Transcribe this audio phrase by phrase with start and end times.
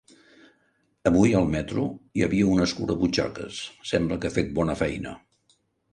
[1.09, 1.83] Avui, al metro,
[2.19, 3.61] hi havia un escurabutxaques:
[3.91, 5.19] sembla que ha fet bona feina.